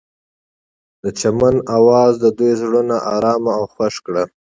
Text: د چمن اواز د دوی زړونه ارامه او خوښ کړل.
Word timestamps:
د 1.03 1.05
چمن 1.19 1.55
اواز 1.77 2.13
د 2.19 2.25
دوی 2.37 2.51
زړونه 2.61 2.95
ارامه 3.15 3.51
او 3.57 3.63
خوښ 3.73 3.95
کړل. 4.05 4.27